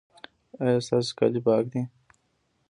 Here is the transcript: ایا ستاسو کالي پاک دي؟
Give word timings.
ایا 0.63 0.79
ستاسو 0.87 1.11
کالي 1.19 1.39
پاک 1.47 1.63
دي؟ 1.73 1.81